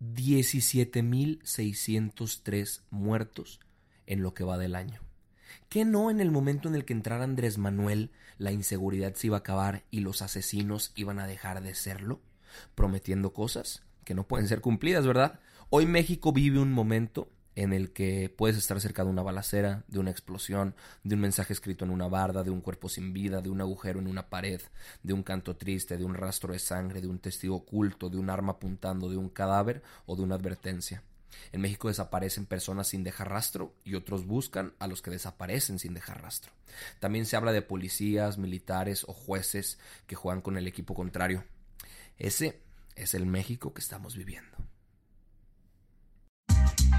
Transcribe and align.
17.603 0.00 2.82
muertos 2.90 3.60
en 4.06 4.22
lo 4.22 4.34
que 4.34 4.44
va 4.44 4.58
del 4.58 4.74
año. 4.74 5.00
¿Qué 5.68 5.84
no 5.84 6.10
en 6.10 6.20
el 6.20 6.30
momento 6.30 6.68
en 6.68 6.74
el 6.74 6.84
que 6.84 6.92
entrara 6.92 7.24
Andrés 7.24 7.58
Manuel 7.58 8.10
la 8.38 8.52
inseguridad 8.52 9.14
se 9.14 9.28
iba 9.28 9.36
a 9.36 9.40
acabar 9.40 9.84
y 9.90 10.00
los 10.00 10.22
asesinos 10.22 10.92
iban 10.96 11.18
a 11.18 11.26
dejar 11.26 11.62
de 11.62 11.74
serlo? 11.74 12.20
Prometiendo 12.74 13.32
cosas 13.32 13.82
que 14.04 14.14
no 14.14 14.26
pueden 14.26 14.48
ser 14.48 14.60
cumplidas, 14.60 15.06
¿verdad? 15.06 15.40
Hoy 15.68 15.86
México 15.86 16.32
vive 16.32 16.58
un 16.58 16.72
momento 16.72 17.30
en 17.60 17.74
el 17.74 17.92
que 17.92 18.34
puedes 18.34 18.56
estar 18.56 18.80
cerca 18.80 19.04
de 19.04 19.10
una 19.10 19.22
balacera, 19.22 19.84
de 19.86 19.98
una 19.98 20.10
explosión, 20.10 20.74
de 21.04 21.14
un 21.14 21.20
mensaje 21.20 21.52
escrito 21.52 21.84
en 21.84 21.90
una 21.90 22.08
barda, 22.08 22.42
de 22.42 22.48
un 22.48 22.62
cuerpo 22.62 22.88
sin 22.88 23.12
vida, 23.12 23.42
de 23.42 23.50
un 23.50 23.60
agujero 23.60 24.00
en 24.00 24.06
una 24.06 24.30
pared, 24.30 24.62
de 25.02 25.12
un 25.12 25.22
canto 25.22 25.56
triste, 25.56 25.98
de 25.98 26.04
un 26.04 26.14
rastro 26.14 26.54
de 26.54 26.58
sangre, 26.58 27.02
de 27.02 27.06
un 27.06 27.18
testigo 27.18 27.56
oculto, 27.56 28.08
de 28.08 28.16
un 28.16 28.30
arma 28.30 28.52
apuntando, 28.52 29.10
de 29.10 29.18
un 29.18 29.28
cadáver 29.28 29.82
o 30.06 30.16
de 30.16 30.22
una 30.22 30.36
advertencia. 30.36 31.02
En 31.52 31.60
México 31.60 31.88
desaparecen 31.88 32.46
personas 32.46 32.88
sin 32.88 33.04
dejar 33.04 33.28
rastro 33.28 33.74
y 33.84 33.94
otros 33.94 34.24
buscan 34.24 34.72
a 34.78 34.86
los 34.86 35.02
que 35.02 35.10
desaparecen 35.10 35.78
sin 35.78 35.92
dejar 35.92 36.22
rastro. 36.22 36.52
También 36.98 37.26
se 37.26 37.36
habla 37.36 37.52
de 37.52 37.60
policías, 37.60 38.38
militares 38.38 39.04
o 39.06 39.12
jueces 39.12 39.78
que 40.06 40.16
juegan 40.16 40.40
con 40.40 40.56
el 40.56 40.66
equipo 40.66 40.94
contrario. 40.94 41.44
Ese 42.16 42.62
es 42.96 43.12
el 43.12 43.26
México 43.26 43.74
que 43.74 43.82
estamos 43.82 44.16
viviendo. 44.16 44.69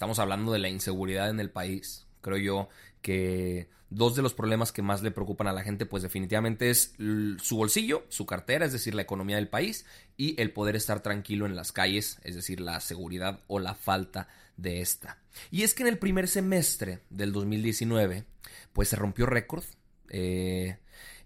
Estamos 0.00 0.18
hablando 0.18 0.50
de 0.50 0.58
la 0.58 0.70
inseguridad 0.70 1.28
en 1.28 1.40
el 1.40 1.50
país. 1.50 2.06
Creo 2.22 2.38
yo 2.38 2.68
que 3.02 3.68
dos 3.90 4.16
de 4.16 4.22
los 4.22 4.32
problemas 4.32 4.72
que 4.72 4.80
más 4.80 5.02
le 5.02 5.10
preocupan 5.10 5.46
a 5.46 5.52
la 5.52 5.62
gente, 5.62 5.84
pues 5.84 6.02
definitivamente 6.02 6.70
es 6.70 6.94
su 6.96 7.56
bolsillo, 7.58 8.06
su 8.08 8.24
cartera, 8.24 8.64
es 8.64 8.72
decir, 8.72 8.94
la 8.94 9.02
economía 9.02 9.36
del 9.36 9.48
país, 9.48 9.84
y 10.16 10.40
el 10.40 10.54
poder 10.54 10.74
estar 10.74 11.02
tranquilo 11.02 11.44
en 11.44 11.54
las 11.54 11.70
calles, 11.72 12.18
es 12.24 12.34
decir, 12.34 12.60
la 12.60 12.80
seguridad 12.80 13.40
o 13.46 13.58
la 13.58 13.74
falta 13.74 14.28
de 14.56 14.80
esta. 14.80 15.18
Y 15.50 15.64
es 15.64 15.74
que 15.74 15.82
en 15.82 15.90
el 15.90 15.98
primer 15.98 16.28
semestre 16.28 17.00
del 17.10 17.32
2019, 17.32 18.24
pues 18.72 18.88
se 18.88 18.96
rompió 18.96 19.26
récord. 19.26 19.64
Eh, 20.08 20.78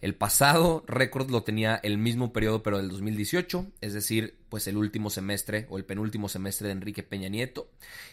el 0.04 0.14
pasado 0.14 0.84
récord 0.86 1.30
lo 1.30 1.42
tenía 1.44 1.80
el 1.82 1.96
mismo 1.96 2.34
periodo, 2.34 2.62
pero 2.62 2.76
del 2.76 2.90
2018, 2.90 3.66
es 3.80 3.94
decir, 3.94 4.36
pues 4.50 4.66
el 4.66 4.76
último 4.76 5.08
semestre 5.08 5.66
o 5.70 5.78
el 5.78 5.86
penúltimo 5.86 6.28
semestre 6.28 6.66
de 6.66 6.72
Enrique 6.72 7.02
Peña 7.02 7.30
Nieto. 7.30 7.70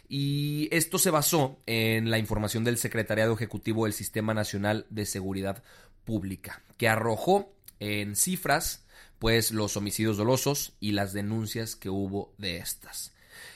Y 0.07 0.69
esto 0.71 0.97
se 0.97 1.09
basó 1.09 1.59
en 1.65 2.09
la 2.09 2.17
información 2.17 2.63
del 2.63 2.77
Secretariado 2.77 3.33
Ejecutivo 3.33 3.83
del 3.83 3.91
Sistema 3.91 4.33
Nacional 4.33 4.85
de 4.89 5.05
Seguridad 5.05 5.65
Pública, 6.05 6.61
que 6.77 6.87
arrojó 6.87 7.53
en 7.81 8.15
cifras 8.15 8.85
pues 9.19 9.51
los 9.51 9.75
homicidios 9.75 10.15
dolosos 10.15 10.77
y 10.79 10.93
las 10.93 11.11
denuncias 11.11 11.75
que 11.75 11.89
hubo 11.89 12.33
de 12.37 12.59
estas, 12.59 13.11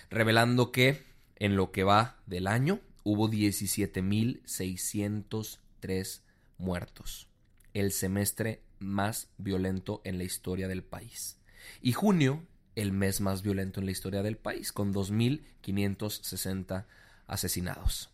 revelando 0.09 0.73
que 0.73 1.03
en 1.38 1.56
lo 1.56 1.72
que 1.72 1.85
va 1.85 2.17
del 2.25 2.47
año 2.47 2.81
hubo 3.06 3.29
17.603 3.29 6.19
muertos 6.57 7.29
el 7.75 7.91
semestre 7.91 8.61
más 8.79 9.27
violento 9.37 10.01
en 10.05 10.17
la 10.17 10.23
historia 10.23 10.67
del 10.67 10.83
país. 10.83 11.37
Y 11.81 11.91
junio, 11.91 12.43
el 12.75 12.93
mes 12.93 13.21
más 13.21 13.43
violento 13.43 13.79
en 13.79 13.85
la 13.85 13.91
historia 13.91 14.23
del 14.23 14.37
país, 14.37 14.71
con 14.71 14.93
2.560 14.93 16.85
asesinados. 17.27 18.09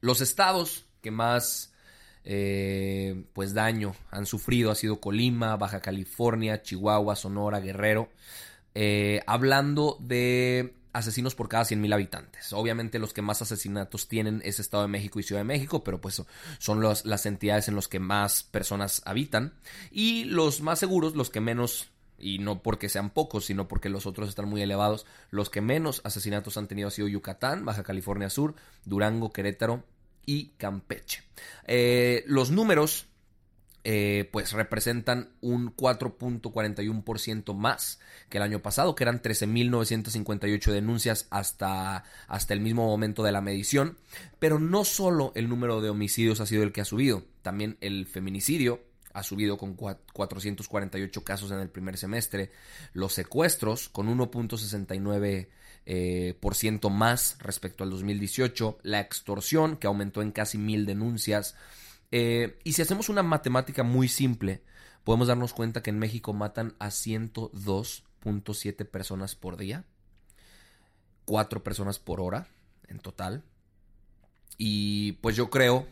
Los 0.00 0.22
estados 0.22 0.86
que 1.02 1.10
más 1.10 1.72
eh, 2.24 3.24
pues 3.34 3.52
daño 3.52 3.94
han 4.10 4.24
sufrido 4.24 4.70
ha 4.70 4.74
sido 4.74 4.98
Colima, 4.98 5.56
Baja 5.56 5.80
California, 5.80 6.62
Chihuahua, 6.62 7.16
Sonora, 7.16 7.60
Guerrero. 7.60 8.10
Eh, 8.74 9.20
hablando 9.26 9.98
de 10.00 10.79
asesinos 10.92 11.34
por 11.34 11.48
cada 11.48 11.64
100.000 11.64 11.94
habitantes. 11.94 12.52
Obviamente 12.52 12.98
los 12.98 13.12
que 13.12 13.22
más 13.22 13.42
asesinatos 13.42 14.08
tienen 14.08 14.42
es 14.44 14.60
Estado 14.60 14.82
de 14.84 14.88
México 14.88 15.20
y 15.20 15.22
Ciudad 15.22 15.40
de 15.40 15.44
México, 15.44 15.84
pero 15.84 16.00
pues 16.00 16.22
son 16.58 16.82
las 16.82 17.26
entidades 17.26 17.68
en 17.68 17.76
las 17.76 17.88
que 17.88 18.00
más 18.00 18.42
personas 18.42 19.02
habitan. 19.04 19.54
Y 19.90 20.24
los 20.24 20.60
más 20.60 20.78
seguros, 20.78 21.14
los 21.14 21.30
que 21.30 21.40
menos, 21.40 21.90
y 22.18 22.38
no 22.38 22.62
porque 22.62 22.88
sean 22.88 23.10
pocos, 23.10 23.46
sino 23.46 23.68
porque 23.68 23.88
los 23.88 24.06
otros 24.06 24.28
están 24.28 24.48
muy 24.48 24.62
elevados, 24.62 25.06
los 25.30 25.50
que 25.50 25.60
menos 25.60 26.00
asesinatos 26.04 26.56
han 26.56 26.68
tenido 26.68 26.88
ha 26.88 26.92
sido 26.92 27.08
Yucatán, 27.08 27.64
Baja 27.64 27.82
California 27.82 28.30
Sur, 28.30 28.54
Durango, 28.84 29.32
Querétaro 29.32 29.84
y 30.26 30.48
Campeche. 30.58 31.22
Eh, 31.66 32.24
los 32.26 32.50
números 32.50 33.06
eh, 33.84 34.28
pues 34.32 34.52
representan 34.52 35.30
un 35.40 35.74
4.41% 35.74 37.54
más 37.54 37.98
que 38.28 38.38
el 38.38 38.42
año 38.42 38.60
pasado, 38.60 38.94
que 38.94 39.04
eran 39.04 39.22
13.958 39.22 40.72
denuncias 40.72 41.26
hasta, 41.30 42.04
hasta 42.28 42.54
el 42.54 42.60
mismo 42.60 42.86
momento 42.86 43.22
de 43.22 43.32
la 43.32 43.40
medición. 43.40 43.96
Pero 44.38 44.58
no 44.58 44.84
solo 44.84 45.32
el 45.34 45.48
número 45.48 45.80
de 45.80 45.90
homicidios 45.90 46.40
ha 46.40 46.46
sido 46.46 46.62
el 46.62 46.72
que 46.72 46.82
ha 46.82 46.84
subido, 46.84 47.24
también 47.42 47.76
el 47.80 48.06
feminicidio 48.06 48.80
ha 49.12 49.22
subido 49.22 49.58
con 49.58 49.74
448 49.74 51.24
casos 51.24 51.50
en 51.50 51.58
el 51.58 51.68
primer 51.68 51.96
semestre, 51.96 52.52
los 52.92 53.12
secuestros 53.12 53.88
con 53.88 54.06
1.69 54.06 55.48
eh, 55.86 56.34
por 56.38 56.54
ciento 56.54 56.90
más 56.90 57.36
respecto 57.40 57.82
al 57.82 57.90
2018, 57.90 58.78
la 58.82 59.00
extorsión 59.00 59.76
que 59.76 59.86
aumentó 59.86 60.22
en 60.22 60.30
casi 60.30 60.58
mil 60.58 60.86
denuncias, 60.86 61.56
eh, 62.10 62.58
y 62.64 62.72
si 62.72 62.82
hacemos 62.82 63.08
una 63.08 63.22
matemática 63.22 63.82
muy 63.82 64.08
simple, 64.08 64.62
podemos 65.04 65.28
darnos 65.28 65.52
cuenta 65.52 65.82
que 65.82 65.90
en 65.90 65.98
México 65.98 66.32
matan 66.32 66.74
a 66.78 66.88
102.7 66.88 68.86
personas 68.86 69.34
por 69.36 69.56
día, 69.56 69.84
4 71.24 71.62
personas 71.62 71.98
por 71.98 72.20
hora 72.20 72.48
en 72.88 72.98
total. 72.98 73.44
Y 74.58 75.12
pues 75.22 75.36
yo 75.36 75.48
creo, 75.48 75.86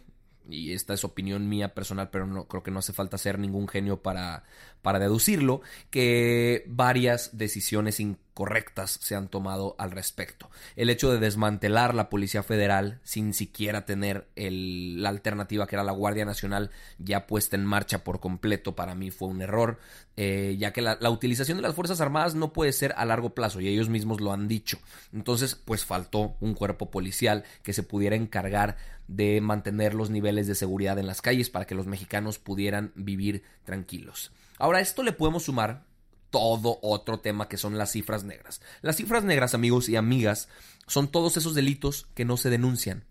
y 0.49 0.73
esta 0.73 0.93
es 0.93 1.05
opinión 1.05 1.49
mía 1.49 1.75
personal, 1.75 2.11
pero 2.11 2.27
no 2.27 2.49
creo 2.49 2.63
que 2.63 2.71
no 2.71 2.81
hace 2.81 2.93
falta 2.93 3.17
ser 3.17 3.39
ningún 3.39 3.69
genio 3.69 4.03
para, 4.03 4.45
para 4.83 4.99
deducirlo, 4.99 5.63
que 5.91 6.65
varias 6.67 7.39
decisiones 7.39 8.01
correctas 8.39 9.01
se 9.03 9.17
han 9.17 9.27
tomado 9.27 9.75
al 9.79 9.91
respecto. 9.91 10.49
El 10.77 10.91
hecho 10.91 11.11
de 11.11 11.19
desmantelar 11.19 11.93
la 11.93 12.09
Policía 12.09 12.45
Federal 12.45 13.01
sin 13.03 13.35
siquiera 13.35 13.85
tener 13.85 14.29
la 14.37 15.09
alternativa 15.09 15.67
que 15.67 15.75
era 15.75 15.83
la 15.83 15.91
Guardia 15.91 16.25
Nacional 16.25 16.71
ya 16.99 17.27
puesta 17.27 17.57
en 17.57 17.65
marcha 17.65 18.05
por 18.05 18.21
completo 18.21 18.77
para 18.77 18.95
mí 18.95 19.11
fue 19.11 19.27
un 19.27 19.43
error, 19.43 19.81
eh, 20.17 20.55
ya 20.57 20.73
que 20.73 20.83
la, 20.83 20.97
la, 21.01 21.11
utilización 21.11 21.59
de 21.59 21.63
las 21.63 21.75
Fuerzas 21.75 22.01
Armadas 22.01 22.37
no 22.37 22.53
puede 22.53 22.73
ser 22.73 22.95
a 22.97 23.05
largo 23.05 23.31
plazo 23.31 23.61
y 23.61 23.67
ellos 23.67 23.89
mismos 23.89 24.21
lo 24.21 24.33
han 24.33 24.47
dicho. 24.47 24.79
Entonces, 25.13 25.57
pues 25.57 25.85
faltó 25.85 26.37
un 26.39 26.55
cuerpo 26.55 26.93
policial 26.93 27.43
que 27.65 27.73
se 27.73 27.83
pudiera 27.83 28.15
encargar 28.15 28.77
de 29.09 29.41
mantener 29.41 29.95
los 29.95 30.11
niveles 30.11 30.47
de 30.47 30.55
seguridad 30.55 30.97
en 31.01 31.09
las 31.09 31.23
calles 31.23 31.51
para 31.51 31.67
que 31.67 31.75
los 31.75 31.89
mexicanos 31.89 32.39
pudieran 32.39 32.93
vivir 32.95 33.43
tranquilos. 33.65 34.31
Ahora, 34.59 34.79
esto 34.79 35.03
le 35.03 35.11
podemos 35.11 35.43
sumar 35.43 35.88
todo 36.31 36.79
otro 36.83 37.21
tema 37.21 37.49
que 37.49 37.57
son 37.57 37.79
las 37.79 37.93
cifras 37.93 38.25
negras. 38.25 38.61
Las 38.83 38.97
cifras 38.97 39.25
negras, 39.25 39.55
amigos 39.55 39.89
y 39.89 39.97
amigas, 39.97 40.49
son 40.87 41.11
todos 41.11 41.37
esos 41.37 41.55
delitos 41.55 42.07
que 42.15 42.25
no 42.25 42.37
se 42.37 42.51
denuncian. 42.51 43.05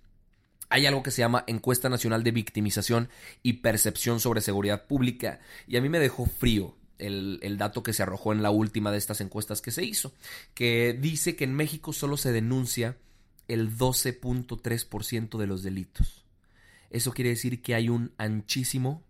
Hay 0.69 0.85
algo 0.85 1.03
que 1.03 1.11
se 1.11 1.21
llama 1.21 1.43
Encuesta 1.47 1.89
Nacional 1.89 2.23
de 2.23 2.31
Victimización 2.31 3.09
y 3.41 3.53
Percepción 3.53 4.19
sobre 4.19 4.41
Seguridad 4.41 4.85
Pública 4.85 5.39
y 5.65 5.77
a 5.77 5.81
mí 5.81 5.87
me 5.87 5.99
dejó 5.99 6.25
frío 6.25 6.75
el, 6.97 7.57
dato 7.57 7.83
que 7.83 7.93
se 7.93 8.03
arrojó 8.03 8.33
en 8.33 8.43
la 8.43 8.51
última 8.51 8.91
de 8.91 8.97
estas 8.97 9.21
encuestas 9.21 9.61
que 9.61 9.71
se 9.71 9.83
hizo, 9.83 10.13
que 10.53 10.97
dice 10.99 11.35
que 11.35 11.45
en 11.45 11.53
México 11.53 11.93
solo 11.93 12.17
se 12.17 12.31
denuncia 12.31 12.97
el 13.47 13.77
12.3% 13.77 15.37
de 15.37 15.47
los 15.47 15.63
delitos. 15.63 16.25
Eso 16.89 17.11
quiere 17.11 17.31
decir 17.31 17.61
que 17.61 17.75
hay 17.75 17.89
un 17.89 18.13
anchísimo 18.17 19.03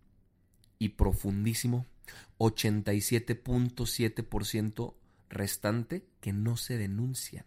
y 0.79 0.89
profundísimo 0.89 1.85
87.7% 2.39 4.93
restante 5.29 6.05
que 6.21 6.33
no 6.33 6.57
se 6.57 6.77
denuncian. 6.77 7.45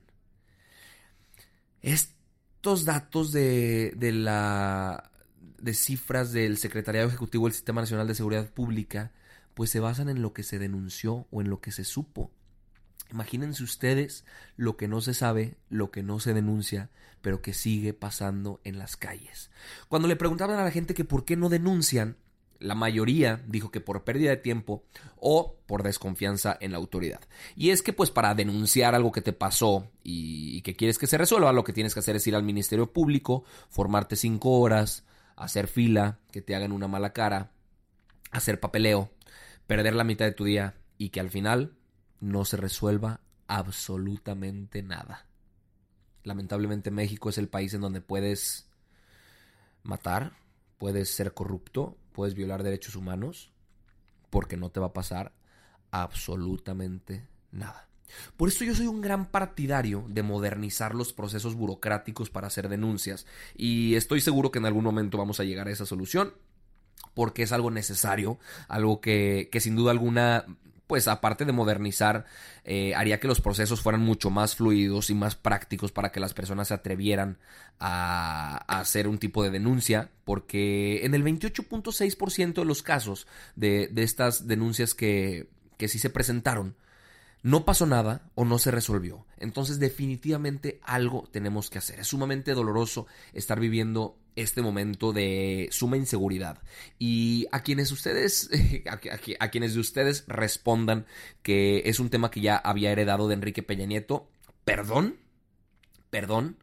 Estos 1.82 2.84
datos 2.84 3.32
de, 3.32 3.92
de, 3.96 4.12
la, 4.12 5.10
de 5.58 5.74
cifras 5.74 6.30
del 6.32 6.58
Secretariado 6.58 7.08
Ejecutivo 7.08 7.46
del 7.46 7.54
Sistema 7.54 7.80
Nacional 7.80 8.06
de 8.06 8.14
Seguridad 8.14 8.48
Pública 8.50 9.10
pues 9.54 9.70
se 9.70 9.80
basan 9.80 10.08
en 10.08 10.22
lo 10.22 10.32
que 10.32 10.42
se 10.42 10.58
denunció 10.58 11.26
o 11.30 11.40
en 11.40 11.50
lo 11.50 11.60
que 11.60 11.72
se 11.72 11.84
supo. 11.84 12.30
Imagínense 13.10 13.64
ustedes 13.64 14.24
lo 14.56 14.76
que 14.76 14.88
no 14.88 15.00
se 15.00 15.14
sabe, 15.14 15.56
lo 15.68 15.90
que 15.90 16.02
no 16.02 16.20
se 16.20 16.32
denuncia, 16.32 16.90
pero 17.22 17.42
que 17.42 17.52
sigue 17.52 17.92
pasando 17.92 18.60
en 18.64 18.78
las 18.78 18.96
calles. 18.96 19.50
Cuando 19.88 20.06
le 20.06 20.16
preguntaban 20.16 20.58
a 20.58 20.64
la 20.64 20.70
gente 20.70 20.94
que 20.94 21.04
por 21.04 21.24
qué 21.24 21.36
no 21.36 21.48
denuncian, 21.48 22.16
la 22.60 22.74
mayoría 22.74 23.42
dijo 23.46 23.70
que 23.70 23.80
por 23.80 24.04
pérdida 24.04 24.30
de 24.30 24.36
tiempo 24.36 24.84
o 25.16 25.56
por 25.66 25.82
desconfianza 25.82 26.56
en 26.60 26.72
la 26.72 26.78
autoridad. 26.78 27.20
Y 27.56 27.70
es 27.70 27.82
que 27.82 27.92
pues 27.92 28.10
para 28.10 28.34
denunciar 28.34 28.94
algo 28.94 29.10
que 29.10 29.22
te 29.22 29.32
pasó 29.32 29.90
y, 30.04 30.60
que 30.62 30.76
quieres 30.76 30.98
que 30.98 31.06
se 31.06 31.18
resuelva, 31.18 31.52
lo 31.52 31.64
que 31.64 31.72
tienes 31.72 31.94
que 31.94 32.00
hacer 32.00 32.16
es 32.16 32.26
ir 32.26 32.36
al 32.36 32.42
Ministerio 32.42 32.92
Público, 32.92 33.44
formarte 33.70 34.14
cinco 34.14 34.60
horas, 34.60 35.04
hacer 35.36 35.66
fila, 35.66 36.18
que 36.30 36.42
te 36.42 36.54
hagan 36.54 36.72
una 36.72 36.86
mala 36.86 37.12
cara, 37.12 37.50
hacer 38.30 38.60
papeleo, 38.60 39.10
perder 39.66 39.94
la 39.94 40.04
mitad 40.04 40.26
de 40.26 40.32
tu 40.32 40.44
día 40.44 40.74
y 40.98 41.08
que 41.08 41.20
al 41.20 41.30
final 41.30 41.72
no 42.20 42.44
se 42.44 42.58
resuelva 42.58 43.20
absolutamente 43.48 44.82
nada. 44.82 45.26
Lamentablemente 46.24 46.90
México 46.90 47.30
es 47.30 47.38
el 47.38 47.48
país 47.48 47.72
en 47.72 47.80
donde 47.80 48.02
puedes 48.02 48.68
matar, 49.82 50.34
puedes 50.76 51.08
ser 51.08 51.32
corrupto, 51.32 51.96
puedes 52.12 52.34
violar 52.34 52.62
derechos 52.62 52.96
humanos, 52.96 53.52
porque 54.30 54.56
no 54.56 54.70
te 54.70 54.80
va 54.80 54.86
a 54.86 54.92
pasar 54.92 55.32
absolutamente 55.90 57.26
nada. 57.50 57.88
Por 58.36 58.48
eso 58.48 58.64
yo 58.64 58.74
soy 58.74 58.86
un 58.86 59.00
gran 59.00 59.30
partidario 59.30 60.04
de 60.08 60.22
modernizar 60.22 60.94
los 60.94 61.12
procesos 61.12 61.54
burocráticos 61.54 62.30
para 62.30 62.48
hacer 62.48 62.68
denuncias 62.68 63.26
y 63.56 63.94
estoy 63.94 64.20
seguro 64.20 64.50
que 64.50 64.58
en 64.58 64.66
algún 64.66 64.84
momento 64.84 65.18
vamos 65.18 65.40
a 65.40 65.44
llegar 65.44 65.68
a 65.68 65.70
esa 65.70 65.86
solución 65.86 66.34
porque 67.14 67.42
es 67.42 67.52
algo 67.52 67.70
necesario, 67.70 68.38
algo 68.68 69.00
que, 69.00 69.48
que 69.52 69.60
sin 69.60 69.76
duda 69.76 69.92
alguna 69.92 70.44
pues 70.90 71.06
aparte 71.06 71.44
de 71.44 71.52
modernizar, 71.52 72.26
eh, 72.64 72.96
haría 72.96 73.20
que 73.20 73.28
los 73.28 73.40
procesos 73.40 73.80
fueran 73.80 74.00
mucho 74.00 74.28
más 74.28 74.56
fluidos 74.56 75.08
y 75.08 75.14
más 75.14 75.36
prácticos 75.36 75.92
para 75.92 76.10
que 76.10 76.18
las 76.18 76.34
personas 76.34 76.66
se 76.66 76.74
atrevieran 76.74 77.38
a, 77.78 78.56
hacer 78.66 79.06
un 79.06 79.18
tipo 79.18 79.44
de 79.44 79.50
denuncia, 79.50 80.10
porque 80.24 81.04
en 81.04 81.14
el 81.14 81.22
28.6% 81.22 82.54
de 82.54 82.64
los 82.64 82.82
casos 82.82 83.28
de, 83.54 83.86
de 83.86 84.02
estas 84.02 84.48
denuncias 84.48 84.94
que, 84.94 85.48
que 85.76 85.86
sí 85.86 86.00
se 86.00 86.10
presentaron, 86.10 86.74
no 87.44 87.64
pasó 87.64 87.86
nada 87.86 88.28
o 88.34 88.44
no 88.44 88.58
se 88.58 88.72
resolvió. 88.72 89.24
Entonces 89.38 89.78
definitivamente 89.78 90.80
algo 90.82 91.28
tenemos 91.30 91.70
que 91.70 91.78
hacer. 91.78 92.00
Es 92.00 92.08
sumamente 92.08 92.52
doloroso 92.52 93.06
estar 93.32 93.60
viviendo 93.60 94.18
este 94.36 94.62
momento 94.62 95.12
de 95.12 95.68
suma 95.70 95.96
inseguridad. 95.96 96.58
Y 96.98 97.46
a 97.52 97.62
quienes 97.62 97.92
ustedes, 97.92 98.50
a, 99.38 99.48
quienes 99.48 99.74
de 99.74 99.80
ustedes 99.80 100.24
respondan 100.26 101.06
que 101.42 101.82
es 101.86 102.00
un 102.00 102.10
tema 102.10 102.30
que 102.30 102.40
ya 102.40 102.56
había 102.56 102.92
heredado 102.92 103.28
de 103.28 103.34
Enrique 103.34 103.62
Peña 103.62 103.86
Nieto, 103.86 104.28
perdón, 104.64 105.16
perdón, 106.10 106.56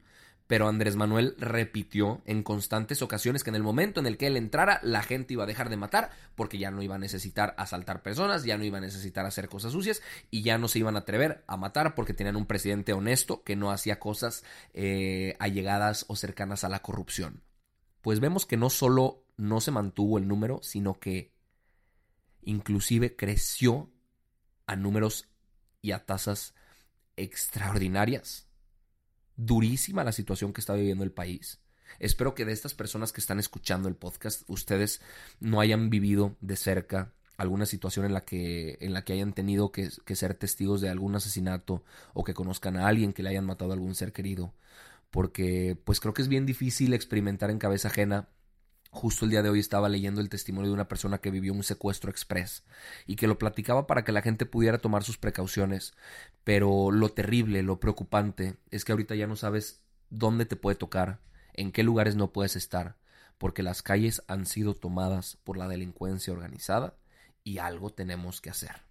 pero 0.47 0.69
Andrés 0.69 0.95
Manuel 0.95 1.35
repitió 1.37 2.21
en 2.25 2.41
constantes 2.41 3.01
ocasiones 3.01 3.43
que 3.43 3.49
en 3.49 3.55
el 3.55 3.63
momento 3.63 3.99
en 3.99 4.07
el 4.07 4.17
que 4.17 4.27
él 4.27 4.37
entrara, 4.37 4.79
la 4.81 5.03
gente 5.03 5.33
iba 5.33 5.43
a 5.43 5.47
dejar 5.47 5.69
de 5.69 5.75
matar 5.75 6.09
porque 6.35 6.57
ya 6.57 6.71
no 6.71 6.81
iba 6.81 6.95
a 6.95 6.99
necesitar 6.99 7.53
asaltar 7.57 8.01
personas, 8.01 8.45
ya 8.45 8.57
no 8.57 8.63
iba 8.63 8.77
a 8.77 8.81
necesitar 8.81 9.25
hacer 9.25 9.49
cosas 9.49 9.73
sucias 9.73 10.01
y 10.31 10.41
ya 10.43 10.57
no 10.57 10.69
se 10.69 10.79
iban 10.79 10.95
a 10.95 10.99
atrever 10.99 11.43
a 11.47 11.57
matar 11.57 11.95
porque 11.95 12.13
tenían 12.13 12.37
un 12.37 12.45
presidente 12.45 12.93
honesto 12.93 13.43
que 13.43 13.57
no 13.57 13.71
hacía 13.71 13.99
cosas 13.99 14.43
eh, 14.73 15.35
allegadas 15.39 16.05
o 16.07 16.15
cercanas 16.15 16.63
a 16.63 16.69
la 16.69 16.79
corrupción. 16.79 17.41
Pues 18.01 18.19
vemos 18.19 18.45
que 18.45 18.57
no 18.57 18.69
solo 18.69 19.23
no 19.37 19.61
se 19.61 19.71
mantuvo 19.71 20.17
el 20.17 20.27
número, 20.27 20.59
sino 20.63 20.99
que 20.99 21.31
inclusive 22.41 23.15
creció 23.15 23.91
a 24.65 24.75
números 24.75 25.27
y 25.81 25.91
a 25.91 26.05
tasas 26.05 26.53
extraordinarias 27.15 28.47
durísima 29.37 30.03
la 30.03 30.11
situación 30.11 30.51
que 30.51 30.59
está 30.59 30.73
viviendo 30.73 31.03
el 31.03 31.11
país. 31.11 31.59
Espero 31.99 32.35
que 32.35 32.43
de 32.43 32.51
estas 32.51 32.73
personas 32.73 33.13
que 33.13 33.21
están 33.21 33.39
escuchando 33.39 33.87
el 33.87 33.95
podcast, 33.95 34.43
ustedes 34.47 35.01
no 35.39 35.61
hayan 35.61 35.89
vivido 35.89 36.35
de 36.41 36.57
cerca 36.57 37.13
alguna 37.37 37.65
situación 37.65 38.05
en 38.05 38.13
la 38.13 38.21
que, 38.21 38.77
en 38.81 38.93
la 38.93 39.05
que 39.05 39.13
hayan 39.13 39.31
tenido 39.31 39.71
que, 39.71 39.89
que, 40.03 40.15
ser 40.15 40.33
testigos 40.33 40.81
de 40.81 40.89
algún 40.89 41.15
asesinato 41.15 41.83
o 42.13 42.23
que 42.23 42.33
conozcan 42.33 42.77
a 42.77 42.87
alguien 42.87 43.13
que 43.13 43.23
le 43.23 43.29
hayan 43.29 43.45
matado 43.45 43.71
a 43.71 43.75
algún 43.75 43.95
ser 43.95 44.11
querido. 44.11 44.53
Porque 45.11 45.77
pues 45.83 45.99
creo 45.99 46.13
que 46.13 46.21
es 46.21 46.27
bien 46.27 46.45
difícil 46.45 46.93
experimentar 46.93 47.49
en 47.49 47.59
cabeza 47.59 47.87
ajena 47.87 48.29
Justo 48.91 49.25
el 49.25 49.31
día 49.31 49.43
de 49.43 49.49
hoy 49.49 49.59
estaba 49.59 49.89
leyendo 49.89 50.21
el 50.21 50.29
testimonio 50.29 50.69
de 50.69 50.73
una 50.73 50.87
persona 50.87 51.19
que 51.19 51.29
vivió 51.29 51.53
un 51.53 51.63
secuestro 51.63 52.09
express 52.09 52.63
y 53.05 53.15
que 53.15 53.27
lo 53.27 53.37
platicaba 53.37 53.85
para 53.85 54.03
que 54.03 54.11
la 54.11 54.21
gente 54.21 54.45
pudiera 54.45 54.77
tomar 54.77 55.03
sus 55.03 55.17
precauciones. 55.17 55.93
Pero 56.43 56.91
lo 56.91 57.09
terrible, 57.09 57.63
lo 57.63 57.79
preocupante 57.79 58.57
es 58.71 58.85
que 58.85 58.93
ahorita 58.93 59.15
ya 59.15 59.27
no 59.27 59.35
sabes 59.35 59.83
dónde 60.09 60.45
te 60.45 60.55
puede 60.55 60.77
tocar, 60.77 61.19
en 61.53 61.71
qué 61.71 61.83
lugares 61.83 62.15
no 62.15 62.31
puedes 62.31 62.55
estar, 62.55 62.97
porque 63.37 63.61
las 63.61 63.83
calles 63.83 64.23
han 64.27 64.45
sido 64.45 64.73
tomadas 64.73 65.37
por 65.43 65.57
la 65.57 65.67
delincuencia 65.67 66.33
organizada 66.33 66.95
y 67.43 67.57
algo 67.57 67.91
tenemos 67.91 68.41
que 68.41 68.49
hacer. 68.49 68.87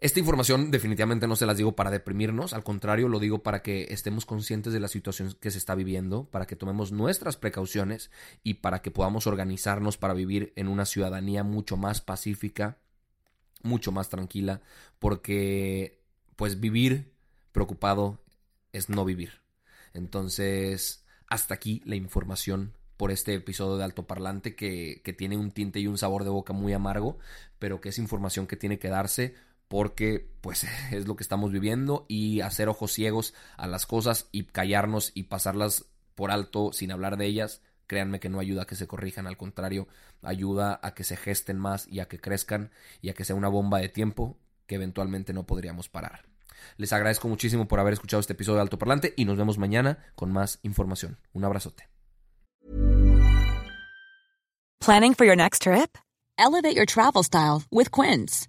Esta 0.00 0.18
información 0.18 0.70
definitivamente 0.70 1.26
no 1.26 1.36
se 1.36 1.44
las 1.44 1.58
digo 1.58 1.76
para 1.76 1.90
deprimirnos, 1.90 2.54
al 2.54 2.64
contrario, 2.64 3.06
lo 3.08 3.18
digo 3.18 3.42
para 3.42 3.60
que 3.60 3.88
estemos 3.90 4.24
conscientes 4.24 4.72
de 4.72 4.80
la 4.80 4.88
situación 4.88 5.36
que 5.38 5.50
se 5.50 5.58
está 5.58 5.74
viviendo, 5.74 6.24
para 6.24 6.46
que 6.46 6.56
tomemos 6.56 6.90
nuestras 6.90 7.36
precauciones 7.36 8.10
y 8.42 8.54
para 8.54 8.80
que 8.80 8.90
podamos 8.90 9.26
organizarnos 9.26 9.98
para 9.98 10.14
vivir 10.14 10.54
en 10.56 10.68
una 10.68 10.86
ciudadanía 10.86 11.44
mucho 11.44 11.76
más 11.76 12.00
pacífica, 12.00 12.78
mucho 13.62 13.92
más 13.92 14.08
tranquila, 14.08 14.62
porque 14.98 16.00
pues 16.34 16.60
vivir 16.60 17.12
preocupado 17.52 18.22
es 18.72 18.88
no 18.88 19.04
vivir. 19.04 19.42
Entonces, 19.92 21.04
hasta 21.26 21.52
aquí 21.52 21.82
la 21.84 21.96
información 21.96 22.72
por 22.96 23.10
este 23.10 23.34
episodio 23.34 23.76
de 23.76 23.84
Alto 23.84 24.06
Parlante 24.06 24.54
que, 24.54 25.02
que 25.04 25.12
tiene 25.12 25.36
un 25.36 25.50
tinte 25.50 25.78
y 25.78 25.86
un 25.86 25.98
sabor 25.98 26.24
de 26.24 26.30
boca 26.30 26.54
muy 26.54 26.72
amargo, 26.72 27.18
pero 27.58 27.82
que 27.82 27.90
es 27.90 27.98
información 27.98 28.46
que 28.46 28.56
tiene 28.56 28.78
que 28.78 28.88
darse 28.88 29.34
porque 29.70 30.28
pues 30.40 30.64
es 30.90 31.06
lo 31.06 31.14
que 31.14 31.22
estamos 31.22 31.52
viviendo 31.52 32.04
y 32.08 32.40
hacer 32.40 32.68
ojos 32.68 32.92
ciegos 32.92 33.34
a 33.56 33.68
las 33.68 33.86
cosas 33.86 34.28
y 34.32 34.42
callarnos 34.42 35.12
y 35.14 35.22
pasarlas 35.24 35.86
por 36.16 36.32
alto 36.32 36.72
sin 36.72 36.90
hablar 36.90 37.16
de 37.16 37.26
ellas, 37.26 37.62
créanme 37.86 38.18
que 38.18 38.28
no 38.28 38.40
ayuda 38.40 38.62
a 38.62 38.66
que 38.66 38.74
se 38.74 38.88
corrijan, 38.88 39.28
al 39.28 39.36
contrario, 39.36 39.86
ayuda 40.22 40.80
a 40.82 40.92
que 40.92 41.04
se 41.04 41.16
gesten 41.16 41.56
más 41.56 41.86
y 41.86 42.00
a 42.00 42.08
que 42.08 42.18
crezcan 42.18 42.72
y 43.00 43.10
a 43.10 43.14
que 43.14 43.24
sea 43.24 43.36
una 43.36 43.48
bomba 43.48 43.78
de 43.78 43.88
tiempo 43.88 44.36
que 44.66 44.74
eventualmente 44.74 45.32
no 45.32 45.46
podríamos 45.46 45.88
parar. 45.88 46.24
Les 46.76 46.92
agradezco 46.92 47.28
muchísimo 47.28 47.68
por 47.68 47.78
haber 47.78 47.92
escuchado 47.92 48.20
este 48.20 48.32
episodio 48.32 48.56
de 48.56 48.62
Alto 48.62 48.78
Parlante 48.78 49.14
y 49.16 49.24
nos 49.24 49.38
vemos 49.38 49.56
mañana 49.56 49.98
con 50.16 50.32
más 50.32 50.58
información. 50.62 51.18
Un 51.32 51.44
abrazote. 51.44 51.88
Planning 54.80 55.14
for 55.14 55.24
your 55.24 55.36
next 55.36 55.62
trip? 55.62 55.96
Elevate 56.36 56.74
your 56.74 56.86
travel 56.86 57.22
style 57.22 57.62
with 57.70 57.92
Quince. 57.92 58.48